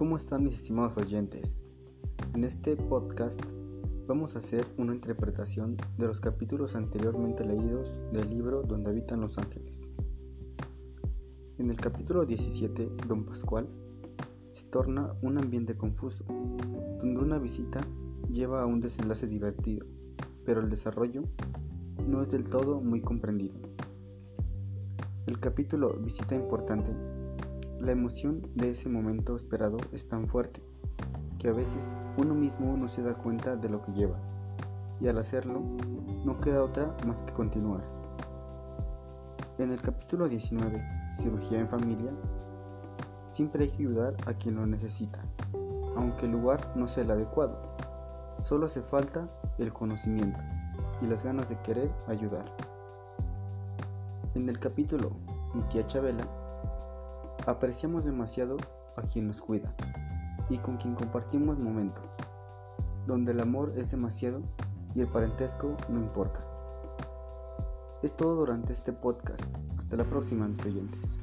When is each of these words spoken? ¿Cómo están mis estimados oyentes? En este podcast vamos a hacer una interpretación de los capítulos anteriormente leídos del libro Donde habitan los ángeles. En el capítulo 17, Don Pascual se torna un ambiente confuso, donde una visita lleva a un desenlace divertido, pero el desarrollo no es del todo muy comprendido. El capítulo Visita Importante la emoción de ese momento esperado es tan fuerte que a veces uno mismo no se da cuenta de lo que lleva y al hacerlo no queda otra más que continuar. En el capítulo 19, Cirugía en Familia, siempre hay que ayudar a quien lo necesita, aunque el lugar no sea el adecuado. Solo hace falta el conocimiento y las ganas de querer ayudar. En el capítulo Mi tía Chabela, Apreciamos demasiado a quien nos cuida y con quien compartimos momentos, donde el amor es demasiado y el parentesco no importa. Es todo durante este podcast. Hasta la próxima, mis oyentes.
¿Cómo 0.00 0.16
están 0.16 0.44
mis 0.44 0.54
estimados 0.54 0.96
oyentes? 0.96 1.62
En 2.32 2.44
este 2.44 2.74
podcast 2.74 3.38
vamos 4.06 4.34
a 4.34 4.38
hacer 4.38 4.66
una 4.78 4.94
interpretación 4.94 5.76
de 5.98 6.06
los 6.06 6.22
capítulos 6.22 6.74
anteriormente 6.74 7.44
leídos 7.44 7.94
del 8.10 8.30
libro 8.30 8.62
Donde 8.62 8.92
habitan 8.92 9.20
los 9.20 9.36
ángeles. 9.36 9.82
En 11.58 11.68
el 11.68 11.76
capítulo 11.76 12.24
17, 12.24 12.90
Don 13.06 13.26
Pascual 13.26 13.68
se 14.52 14.64
torna 14.64 15.12
un 15.20 15.36
ambiente 15.36 15.76
confuso, 15.76 16.24
donde 16.26 17.20
una 17.20 17.36
visita 17.36 17.82
lleva 18.30 18.62
a 18.62 18.66
un 18.66 18.80
desenlace 18.80 19.26
divertido, 19.26 19.84
pero 20.46 20.62
el 20.62 20.70
desarrollo 20.70 21.24
no 22.08 22.22
es 22.22 22.30
del 22.30 22.48
todo 22.48 22.80
muy 22.80 23.02
comprendido. 23.02 23.56
El 25.26 25.38
capítulo 25.40 25.92
Visita 26.00 26.34
Importante 26.34 27.19
la 27.80 27.92
emoción 27.92 28.42
de 28.54 28.70
ese 28.70 28.90
momento 28.90 29.34
esperado 29.34 29.78
es 29.92 30.06
tan 30.06 30.28
fuerte 30.28 30.62
que 31.38 31.48
a 31.48 31.52
veces 31.52 31.94
uno 32.18 32.34
mismo 32.34 32.76
no 32.76 32.88
se 32.88 33.02
da 33.02 33.14
cuenta 33.14 33.56
de 33.56 33.70
lo 33.70 33.82
que 33.82 33.92
lleva 33.92 34.18
y 35.00 35.08
al 35.08 35.16
hacerlo 35.16 35.62
no 36.26 36.38
queda 36.42 36.62
otra 36.62 36.94
más 37.06 37.22
que 37.22 37.32
continuar. 37.32 37.82
En 39.56 39.70
el 39.70 39.80
capítulo 39.80 40.28
19, 40.28 40.84
Cirugía 41.14 41.58
en 41.58 41.68
Familia, 41.68 42.10
siempre 43.24 43.64
hay 43.64 43.70
que 43.70 43.82
ayudar 43.82 44.14
a 44.26 44.34
quien 44.34 44.56
lo 44.56 44.66
necesita, 44.66 45.24
aunque 45.96 46.26
el 46.26 46.32
lugar 46.32 46.72
no 46.76 46.86
sea 46.86 47.04
el 47.04 47.10
adecuado. 47.10 47.58
Solo 48.40 48.66
hace 48.66 48.82
falta 48.82 49.26
el 49.56 49.72
conocimiento 49.72 50.40
y 51.00 51.06
las 51.06 51.24
ganas 51.24 51.48
de 51.48 51.58
querer 51.62 51.90
ayudar. 52.08 52.44
En 54.34 54.50
el 54.50 54.58
capítulo 54.58 55.12
Mi 55.54 55.62
tía 55.62 55.86
Chabela, 55.86 56.39
Apreciamos 57.46 58.04
demasiado 58.04 58.56
a 58.96 59.02
quien 59.02 59.26
nos 59.26 59.40
cuida 59.40 59.74
y 60.48 60.58
con 60.58 60.76
quien 60.76 60.94
compartimos 60.94 61.58
momentos, 61.58 62.04
donde 63.06 63.32
el 63.32 63.40
amor 63.40 63.72
es 63.76 63.90
demasiado 63.90 64.42
y 64.94 65.00
el 65.00 65.08
parentesco 65.08 65.76
no 65.88 66.00
importa. 66.00 66.44
Es 68.02 68.16
todo 68.16 68.34
durante 68.34 68.72
este 68.72 68.92
podcast. 68.92 69.44
Hasta 69.78 69.96
la 69.96 70.04
próxima, 70.04 70.48
mis 70.48 70.64
oyentes. 70.64 71.19